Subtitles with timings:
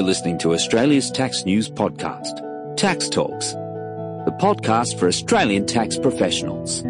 [0.00, 6.82] are listening to Australia's Tax News Podcast, Tax Talks, the podcast for Australian tax professionals.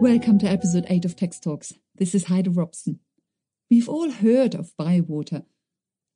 [0.00, 1.74] Welcome to episode 8 of Tax Talks.
[1.94, 2.98] This is Heide Robson.
[3.70, 5.44] We've all heard of Bywater,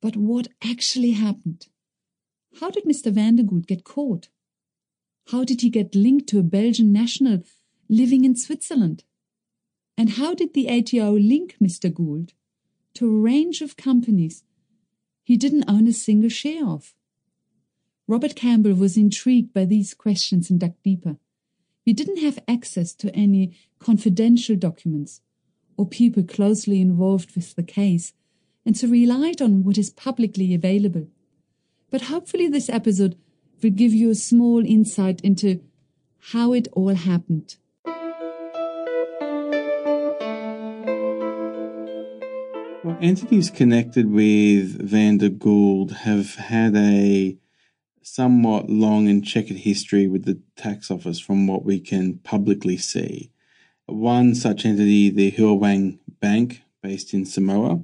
[0.01, 1.67] but what actually happened?
[2.59, 3.09] How did Mr.
[3.09, 4.27] Vanda Gould get caught?
[5.31, 7.43] How did he get linked to a Belgian national
[7.87, 9.05] living in Switzerland?
[9.99, 11.93] And how did the ATO link Mr.
[11.93, 12.31] Gould
[12.93, 14.45] to a range of companies
[15.25, 16.93] he didn't own a single share of?
[18.07, 21.17] Robert Campbell was intrigued by these questions and dug deeper.
[21.83, 25.19] He didn't have access to any confidential documents
[25.75, 28.13] or people closely involved with the case,
[28.65, 31.07] and so relied on what is publicly available.
[31.89, 33.17] But hopefully, this episode
[33.61, 35.61] will give you a small insight into
[36.31, 37.57] how it all happened.
[42.97, 47.37] Entities connected with Vanda Gould have had a
[48.01, 53.31] somewhat long and checkered history with the tax office from what we can publicly see.
[53.85, 57.81] One such entity, the Hua Wang Bank, based in Samoa,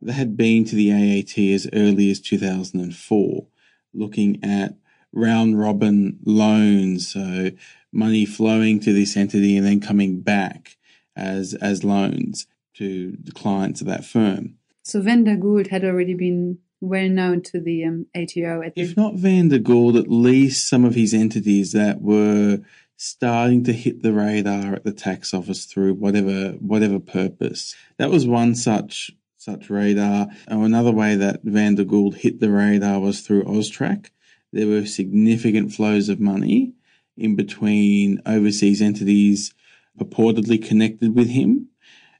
[0.00, 3.46] they had been to the AAT as early as 2004,
[3.92, 4.76] looking at
[5.12, 7.50] round robin loans, so
[7.92, 10.76] money flowing to this entity and then coming back
[11.14, 14.56] as as loans to the clients of that firm.
[14.82, 18.62] So Vanda Gould had already been well known to the um, ATO.
[18.62, 22.60] At if not Vanda Gould, at least some of his entities that were
[22.96, 27.74] starting to hit the radar at the tax office through whatever whatever purpose.
[27.98, 30.28] That was one such such radar.
[30.48, 34.10] Oh, another way that Vanda Gould hit the radar was through Austrac.
[34.52, 36.74] There were significant flows of money
[37.16, 39.54] in between overseas entities
[39.98, 41.68] purportedly connected with him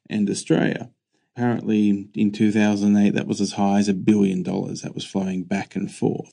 [0.09, 0.91] and Australia.
[1.35, 5.75] Apparently, in 2008, that was as high as a billion dollars that was flowing back
[5.75, 6.33] and forth.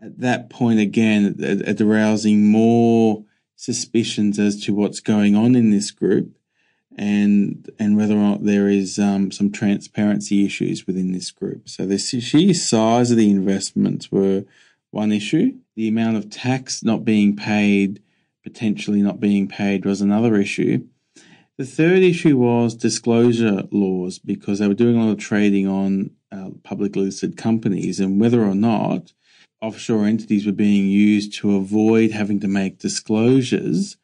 [0.00, 3.24] At that point, again, at, arousing more
[3.56, 6.36] suspicions as to what's going on in this group
[6.96, 11.68] and and whether or not there is um, some transparency issues within this group.
[11.68, 14.44] So the sheer size of the investments were
[14.90, 15.54] one issue.
[15.74, 18.02] The amount of tax not being paid,
[18.42, 20.86] potentially not being paid, was another issue.
[21.58, 26.10] The third issue was disclosure laws because they were doing a lot of trading on
[26.30, 29.12] uh, publicly listed companies and whether or not
[29.60, 33.96] offshore entities were being used to avoid having to make disclosures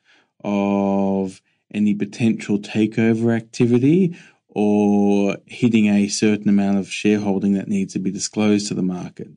[0.44, 1.40] of
[1.72, 4.16] any potential takeover activity
[4.48, 9.28] or hitting a certain amount of shareholding that needs to be disclosed to the market.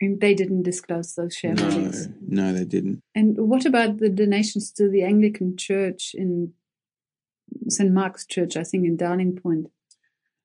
[0.00, 2.12] And they didn't disclose those shareholdings?
[2.20, 3.00] No, no, they didn't.
[3.14, 6.52] And what about the donations to the Anglican Church in
[7.68, 7.92] St.
[7.92, 9.70] Mark's Church, I think, in Darling Point.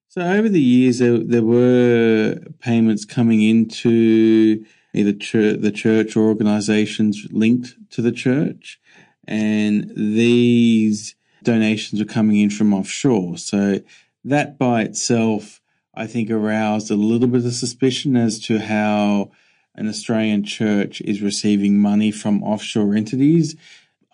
[0.08, 6.28] So over the years, there, there were payments coming into either church, the church or
[6.28, 8.80] organisations linked to the church,
[9.28, 13.38] and these donations were coming in from offshore.
[13.38, 13.82] So
[14.26, 15.62] that by itself,
[15.94, 19.32] I think, aroused a little bit of suspicion as to how
[19.76, 23.56] an Australian church is receiving money from offshore entities.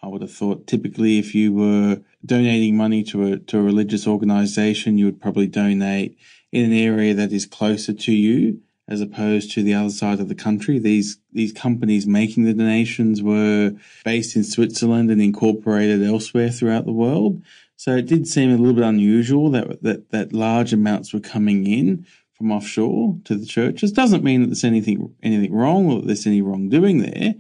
[0.04, 4.08] I would have thought typically if you were donating money to a to a religious
[4.08, 6.18] organization, you would probably donate
[6.52, 10.30] in an area that is closer to you as opposed to the other side of
[10.30, 10.80] the country.
[10.80, 16.92] These these companies making the donations were based in Switzerland and incorporated elsewhere throughout the
[16.92, 17.42] world.
[17.78, 21.68] So it did seem a little bit unusual that that that large amounts were coming
[21.68, 23.92] in from offshore to the churches.
[23.92, 27.36] Doesn't mean that there's anything anything wrong or that there's any wrongdoing there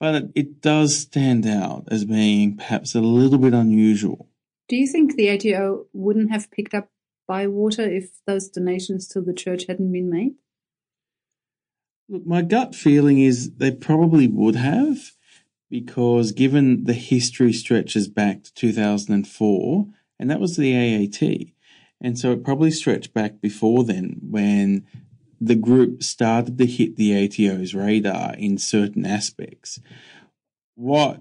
[0.00, 4.28] but it, does stand out as being perhaps a little bit unusual.
[4.68, 6.88] Do you think the ATO wouldn't have picked up
[7.26, 10.34] Bywater if those donations to the church hadn't been made?
[12.08, 15.12] Look, my gut feeling is they probably would have,
[15.70, 19.86] because given the history stretches back to 2004,
[20.18, 21.52] and that was the AAT.
[22.00, 24.86] And so it probably stretched back before then when
[25.40, 29.80] the group started to hit the ATO's radar in certain aspects.
[30.74, 31.20] What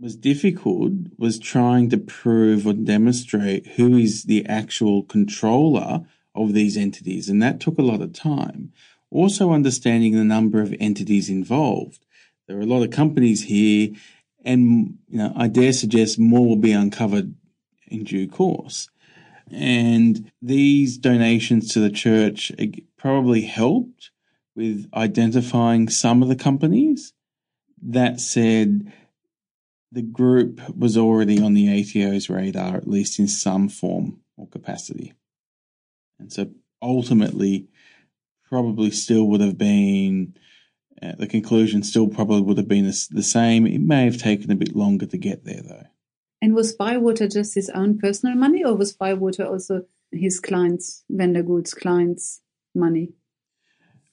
[0.00, 6.04] was difficult was trying to prove or demonstrate who is the actual controller
[6.34, 8.72] of these entities, and that took a lot of time.
[9.10, 12.04] Also, understanding the number of entities involved.
[12.46, 13.90] There are a lot of companies here,
[14.44, 17.34] and you know, I dare suggest more will be uncovered
[17.88, 18.88] in due course.
[19.50, 22.52] And these donations to the church
[22.98, 24.10] probably helped
[24.54, 27.12] with identifying some of the companies.
[27.80, 28.92] That said,
[29.92, 35.14] the group was already on the ATO's radar, at least in some form or capacity.
[36.18, 36.50] And so
[36.82, 37.68] ultimately,
[38.44, 40.34] probably still would have been,
[41.00, 43.66] uh, the conclusion still probably would have been the same.
[43.66, 45.86] It may have taken a bit longer to get there, though.
[46.40, 51.42] And was Bywater just his own personal money, or was Bywater also his clients, Vanda
[51.42, 52.40] Gould's clients'
[52.78, 53.12] money?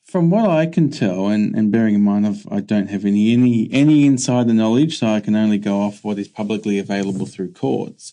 [0.03, 3.06] From what I can tell, and, and bearing in mind I've, I do not have
[3.06, 7.25] any, any any insider knowledge, so I can only go off what is publicly available
[7.25, 8.12] through courts.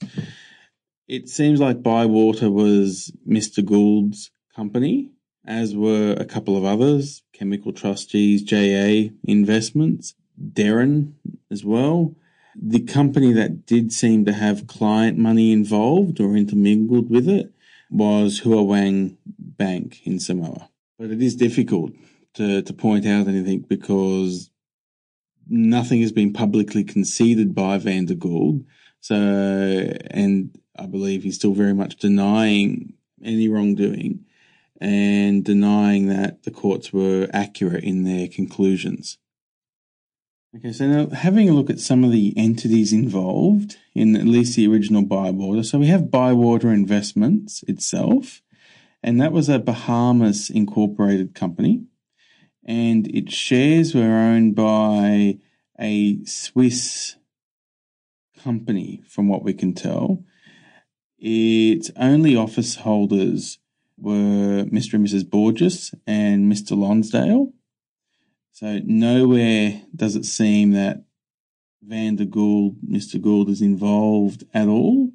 [1.06, 3.62] It seems like Bywater was Mr.
[3.62, 5.10] Gould's company,
[5.44, 11.12] as were a couple of others, Chemical Trustees, JA Investments, Darran
[11.50, 12.14] as well.
[12.54, 17.52] The company that did seem to have client money involved or intermingled with it
[17.93, 20.71] was Hua Wang Bank in Samoa.
[20.99, 21.93] But it is difficult
[22.35, 24.50] to, to point out anything because
[25.49, 28.65] nothing has been publicly conceded by Vanda Gould.
[29.00, 34.25] So, and I believe he's still very much denying any wrongdoing
[34.81, 39.19] and denying that the courts were accurate in their conclusions.
[40.54, 44.54] Okay, so now having a look at some of the entities involved in at least
[44.54, 45.62] the original Bywater.
[45.62, 48.43] So we have Bywater Investments itself,
[49.02, 51.87] and that was a Bahamas incorporated company,
[52.66, 55.38] and its shares were owned by
[55.81, 57.16] a Swiss
[58.38, 60.22] company, from what we can tell.
[61.19, 63.58] Its only office holders
[63.96, 64.94] were Mr.
[64.94, 65.25] and Mrs.
[65.25, 66.76] Borgas and Mr.
[66.76, 67.54] Lonsdale
[68.52, 71.04] so nowhere does it seem that
[71.82, 73.20] Vanda Gould, Mr.
[73.20, 75.10] Gould, is involved at all.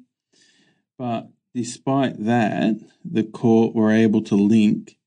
[0.98, 4.98] But despite that, the court were able to link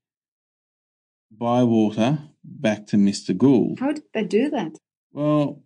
[1.30, 3.38] Bywater back to Mr.
[3.38, 3.80] Gould.
[3.80, 4.78] How did they do that?
[5.12, 5.62] Well,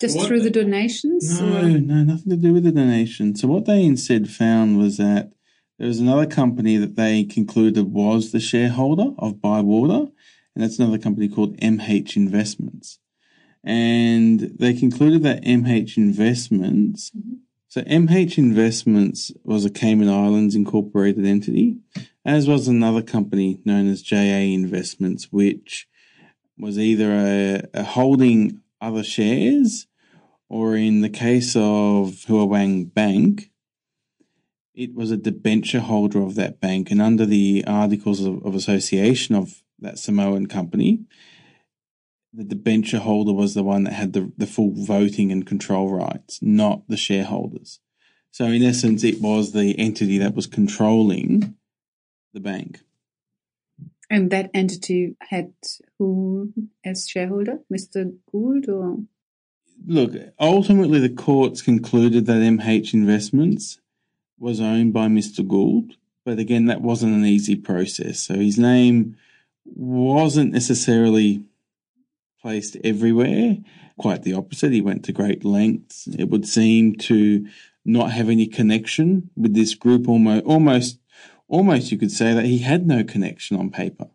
[0.00, 1.40] just through the donations?
[1.40, 1.62] No, or?
[1.62, 3.36] no, nothing to do with the donation.
[3.36, 5.32] So what they instead found was that
[5.78, 10.10] there was another company that they concluded was the shareholder of Bywater,
[10.60, 12.98] and that's another company called MH Investments.
[13.64, 17.36] And they concluded that MH Investments, mm-hmm.
[17.68, 21.78] so MH Investments was a Cayman Islands incorporated entity,
[22.26, 25.88] as was another company known as JA Investments, which
[26.58, 29.86] was either a, a holding other shares
[30.50, 33.50] or in the case of Hua Wang Bank,
[34.74, 36.90] it was a debenture holder of that bank.
[36.90, 41.04] And under the Articles of, of Association of that Samoan company,
[42.32, 46.38] the debenture holder was the one that had the, the full voting and control rights,
[46.40, 47.80] not the shareholders.
[48.30, 51.56] So, in essence, it was the entity that was controlling
[52.32, 52.80] the bank.
[54.08, 55.52] And that entity had
[55.98, 56.52] who
[56.84, 57.58] as shareholder?
[57.72, 58.12] Mr.
[58.30, 58.98] Gould or?
[59.86, 63.80] Look, ultimately, the courts concluded that MH Investments
[64.38, 65.46] was owned by Mr.
[65.46, 68.20] Gould, but again, that wasn't an easy process.
[68.20, 69.16] So his name
[69.76, 71.44] wasn't necessarily
[72.40, 73.58] placed everywhere.
[73.98, 74.72] Quite the opposite.
[74.72, 76.06] He went to great lengths.
[76.06, 77.46] It would seem to
[77.84, 80.08] not have any connection with this group.
[80.08, 80.98] Almost, almost,
[81.48, 84.08] almost, you could say that he had no connection on paper,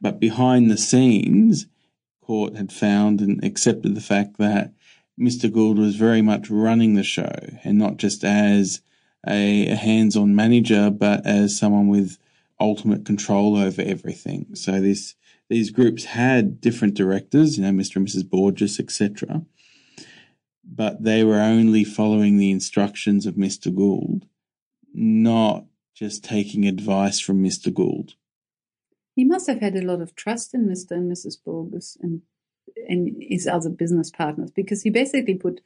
[0.00, 1.66] but behind the scenes,
[2.20, 4.72] court had found and accepted the fact that
[5.18, 5.50] Mr.
[5.50, 7.32] Gould was very much running the show,
[7.64, 8.80] and not just as
[9.26, 12.18] a, a hands-on manager, but as someone with
[12.60, 14.54] ultimate control over everything.
[14.54, 15.14] So this
[15.48, 17.96] these groups had different directors, you know, Mr.
[17.96, 18.24] and Mrs.
[18.24, 19.44] Borgas, etc.
[20.64, 23.72] But they were only following the instructions of Mr.
[23.72, 24.26] Gould,
[24.92, 27.72] not just taking advice from Mr.
[27.72, 28.14] Gould.
[29.14, 30.92] He must have had a lot of trust in Mr.
[30.92, 31.36] and Mrs.
[31.46, 32.22] Borgas and
[32.88, 35.60] and his other business partners because he basically put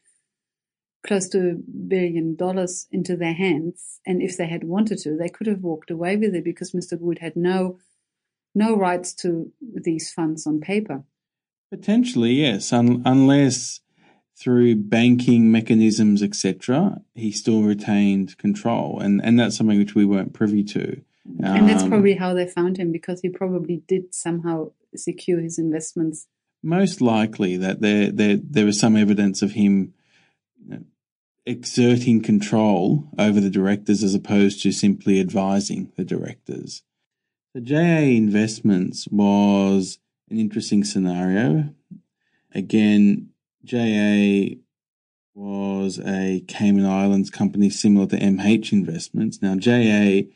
[1.07, 4.00] close to a billion dollars into their hands.
[4.07, 6.99] And if they had wanted to, they could have walked away with it because Mr.
[6.99, 7.78] Gould had no
[8.54, 11.04] no rights to these funds on paper.
[11.71, 13.80] Potentially, yes, Un- unless
[14.37, 20.33] through banking mechanisms, etc., he still retained control, and and that's something which we weren't
[20.33, 21.00] privy to.
[21.42, 25.59] And that's um, probably how they found him because he probably did somehow secure his
[25.59, 26.26] investments.
[26.62, 29.95] Most likely that there there there was some evidence of him
[31.46, 36.82] exerting control over the directors as opposed to simply advising the directors.
[37.54, 39.98] The JA Investments was
[40.30, 41.74] an interesting scenario.
[42.54, 43.30] Again,
[43.64, 44.56] JA
[45.34, 49.40] was a Cayman Islands company similar to MH Investments.
[49.42, 50.28] Now, JA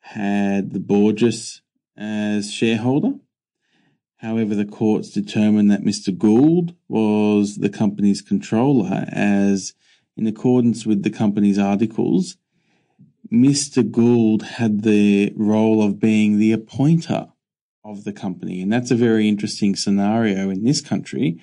[0.00, 1.60] had the Borgas
[1.96, 3.14] as shareholder.
[4.26, 6.10] However, the courts determined that Mr.
[6.16, 9.72] Gould was the company's controller as,
[10.16, 12.36] in accordance with the company's articles,
[13.32, 13.88] Mr.
[13.88, 17.28] Gould had the role of being the appointer
[17.84, 18.60] of the company.
[18.60, 21.40] And that's a very interesting scenario in this country.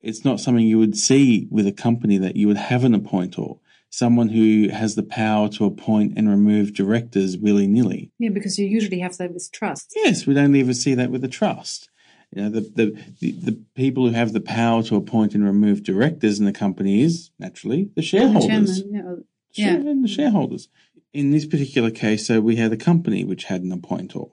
[0.00, 3.56] It's not something you would see with a company that you would have an appointer
[3.90, 8.12] someone who has the power to appoint and remove directors willy nilly.
[8.18, 9.92] Yeah, because you usually have that with trust.
[9.96, 11.88] Yes, we don't ever see that with a trust.
[12.34, 15.82] You know, the, the, the, the, people who have the power to appoint and remove
[15.82, 18.82] directors in the company is naturally the shareholders.
[18.82, 19.72] The chairman, yeah.
[19.72, 19.94] yeah.
[20.02, 20.68] The shareholders.
[21.14, 24.24] In this particular case, so we had a company which had an appointer,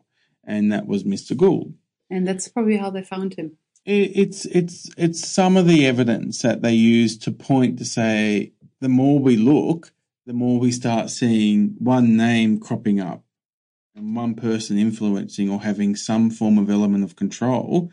[0.43, 1.37] and that was Mr.
[1.37, 1.73] Gould.
[2.09, 3.57] And that's probably how they found him.
[3.85, 8.51] It, it's it's it's some of the evidence that they use to point to say
[8.81, 9.93] the more we look,
[10.25, 13.24] the more we start seeing one name cropping up
[13.95, 17.89] and one person influencing or having some form of element of control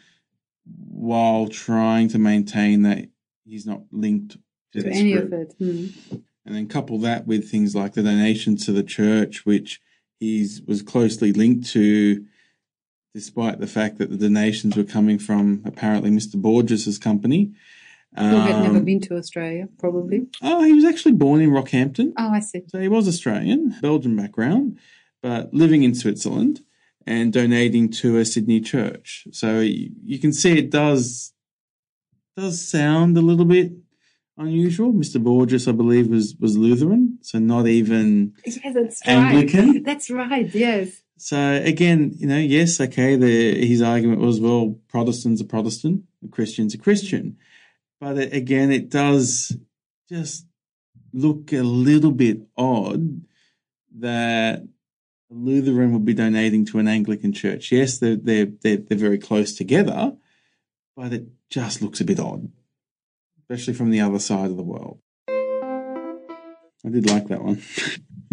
[0.65, 3.09] while trying to maintain that
[3.45, 4.37] he's not linked
[4.73, 5.25] to, to any group.
[5.27, 5.55] of it.
[5.59, 6.17] Hmm.
[6.45, 9.81] And then couple that with things like the donations to the church, which
[10.19, 12.25] he was closely linked to,
[13.15, 16.35] despite the fact that the donations were coming from apparently Mr.
[16.35, 17.53] Borgas's company.
[18.17, 20.27] Who had never um, been to Australia, probably.
[20.43, 22.13] Oh, he was actually born in Rockhampton.
[22.19, 22.63] Oh, I see.
[22.69, 24.79] So he was Australian, Belgian background,
[25.23, 26.61] but living in Switzerland
[27.07, 29.27] and donating to a Sydney church.
[29.33, 31.33] So you can see it does
[32.37, 33.73] does sound a little bit
[34.39, 34.93] unusual.
[34.93, 35.23] Mr.
[35.23, 39.73] Borgas, I believe, was was Lutheran, so not even yeah, that's Anglican.
[39.73, 39.85] Right.
[39.85, 40.55] That's right.
[40.55, 41.03] Yes.
[41.17, 43.15] So again, you know, yes, okay.
[43.15, 46.03] The, his argument was, well, Protestants are Protestant,
[46.33, 47.37] Christians are Christian.
[48.01, 49.57] But it, again, it does
[50.09, 50.47] just
[51.13, 53.23] look a little bit odd
[53.99, 54.67] that
[55.35, 57.73] Lutheran would be donating to an Anglican church.
[57.73, 60.17] Yes, they're, they're, they're, they're very close together,
[60.95, 62.53] but it just looks a bit odd,
[63.39, 65.01] especially from the other side of the world.
[65.29, 67.63] I did like that one.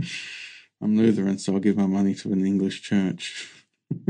[0.82, 3.48] I'm Lutheran, so I'll give my money to an English church.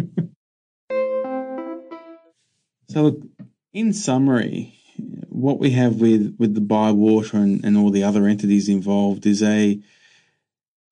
[2.90, 3.22] so, look,
[3.74, 4.80] in summary,
[5.28, 9.44] what we have with, with the Bywater and, and all the other entities involved is
[9.44, 9.80] a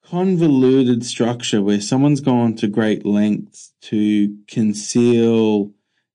[0.10, 5.72] convoluted structure where someone's gone to great lengths to conceal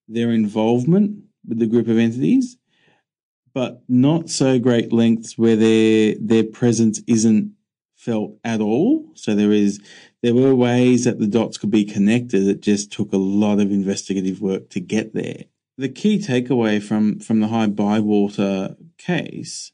[0.09, 2.57] their involvement with the group of entities,
[3.55, 7.53] but not so great lengths where their their presence isn't
[7.97, 9.11] felt at all.
[9.15, 9.81] So there is
[10.23, 12.47] there were ways that the dots could be connected.
[12.47, 15.45] It just took a lot of investigative work to get there
[15.79, 19.73] the key takeaway from, from the high Bywater case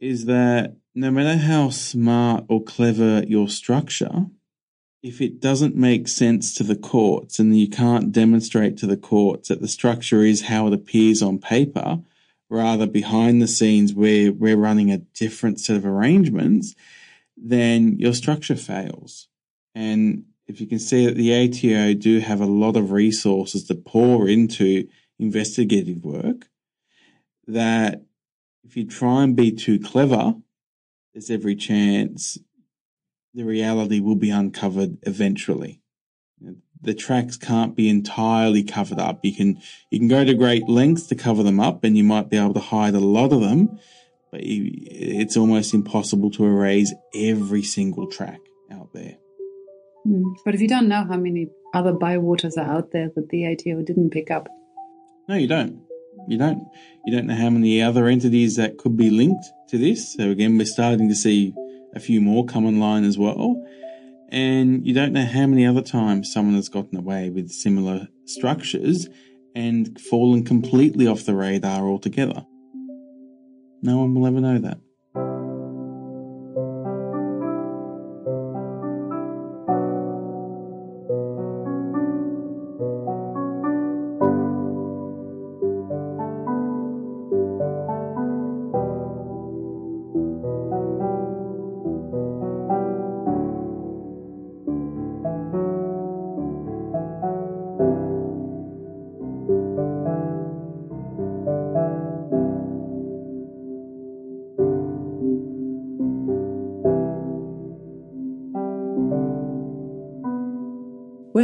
[0.00, 4.26] is that no matter how smart or clever your structure,
[5.02, 9.48] if it doesn't make sense to the courts and you can't demonstrate to the courts
[9.48, 12.00] that the structure is how it appears on paper,
[12.48, 16.74] rather behind the scenes where we're running a different set of arrangements,
[17.36, 19.28] then your structure fails.
[19.74, 23.74] And if you can see that the ATO do have a lot of resources to
[23.74, 24.88] pour into
[25.18, 26.48] investigative work,
[27.46, 28.05] that
[28.66, 30.34] if you try and be too clever,
[31.14, 32.36] there's every chance
[33.32, 35.80] the reality will be uncovered eventually.
[36.82, 39.20] The tracks can't be entirely covered up.
[39.24, 42.28] You can you can go to great lengths to cover them up, and you might
[42.28, 43.78] be able to hide a lot of them,
[44.30, 49.16] but you, it's almost impossible to erase every single track out there.
[50.04, 50.34] Hmm.
[50.44, 53.82] But if you don't know how many other bywaters are out there that the ATO
[53.82, 54.48] didn't pick up.
[55.28, 55.85] No, you don't.
[56.28, 56.62] You don't.
[57.04, 60.14] You don't know how many other entities that could be linked to this.
[60.14, 61.54] So again, we're starting to see
[61.94, 63.62] a few more come online as well.
[64.28, 69.08] And you don't know how many other times someone has gotten away with similar structures
[69.54, 72.44] and fallen completely off the radar altogether.
[73.82, 74.78] No one will ever know that.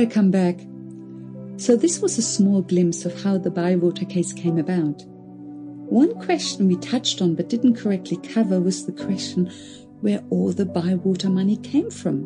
[0.02, 0.59] Welcome back.
[1.59, 5.00] So, this was a small glimpse of how the Bywater case came about.
[5.06, 9.52] One question we touched on but didn't correctly cover was the question
[10.00, 12.18] where all the Bywater money came from.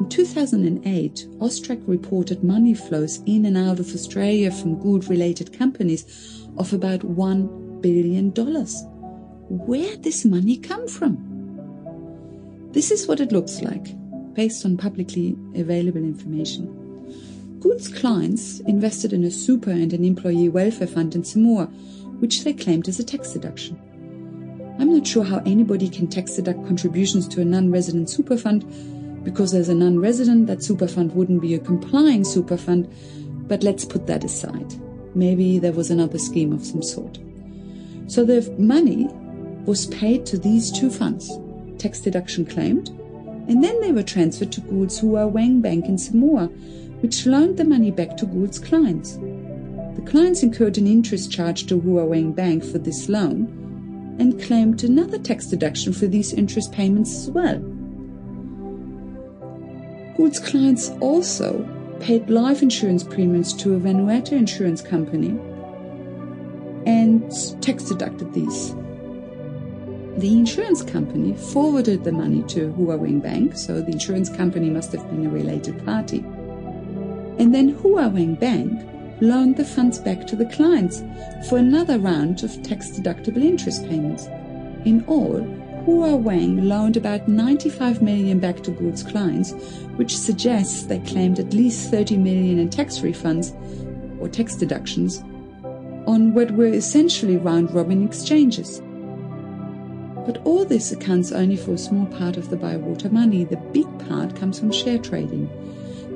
[0.00, 6.46] In 2008, Austrac reported money flows in and out of Australia from Gould related companies
[6.56, 8.30] of about $1 billion.
[8.30, 12.70] Where did this money come from?
[12.72, 13.94] This is what it looks like,
[14.32, 16.80] based on publicly available information.
[17.64, 21.64] Gould's clients invested in a super and an employee welfare fund in Samoa,
[22.20, 23.80] which they claimed as a tax deduction.
[24.78, 29.54] I'm not sure how anybody can tax deduct contributions to a non-resident super fund, because
[29.54, 32.86] as a non-resident, that super fund wouldn't be a complying super fund,
[33.48, 34.74] but let's put that aside.
[35.14, 37.18] Maybe there was another scheme of some sort.
[38.08, 39.08] So the money
[39.64, 41.32] was paid to these two funds,
[41.78, 42.90] tax deduction claimed,
[43.48, 46.50] and then they were transferred to Gould's Hua Wang Bank in Samoa,
[47.04, 49.18] which loaned the money back to Gould's clients.
[49.18, 54.82] The clients incurred an interest charge to Hua Wang Bank for this loan and claimed
[54.82, 57.58] another tax deduction for these interest payments as well.
[60.16, 61.68] Gould's clients also
[62.00, 65.38] paid life insurance premiums to a Vanuatu insurance company
[66.86, 67.30] and
[67.60, 68.74] tax deducted these.
[70.16, 74.90] The insurance company forwarded the money to Hua Wang Bank, so the insurance company must
[74.92, 76.24] have been a related party.
[77.38, 78.88] And then Hua Wang Bank
[79.20, 81.02] loaned the funds back to the clients
[81.48, 84.26] for another round of tax deductible interest payments.
[84.84, 85.42] In all,
[85.84, 89.52] Hua Wang loaned about 95 million back to Gould's clients,
[89.96, 93.52] which suggests they claimed at least 30 million in tax refunds
[94.20, 95.22] or tax deductions
[96.06, 98.80] on what were essentially round robin exchanges.
[100.26, 103.44] But all this accounts only for a small part of the Bywater money.
[103.44, 105.50] The big part comes from share trading.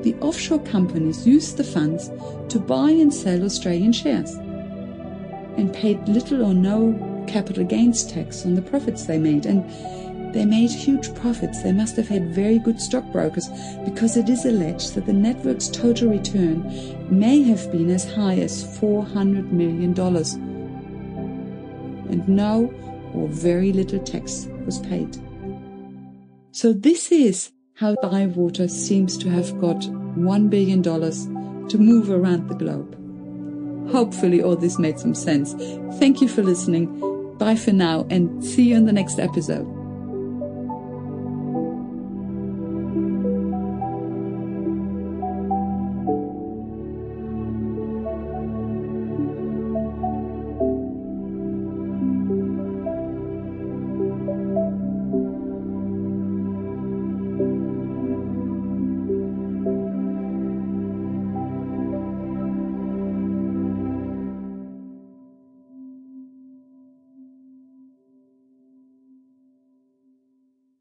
[0.02, 2.10] The offshore companies used the funds
[2.50, 4.34] to buy and sell Australian shares
[5.58, 9.44] and paid little or no capital gains tax on the profits they made.
[9.44, 9.64] And
[10.34, 11.62] they made huge profits.
[11.62, 13.48] They must have had very good stockbrokers
[13.84, 16.62] because it is alleged that the network's total return
[17.10, 19.98] may have been as high as $400 million.
[22.10, 22.72] And no
[23.14, 25.16] or very little tax was paid.
[26.52, 32.56] So this is how Bywater seems to have got $1 billion to move around the
[32.56, 32.92] globe.
[33.92, 35.54] Hopefully all this made some sense.
[36.00, 37.36] Thank you for listening.
[37.38, 39.77] Bye for now and see you in the next episode.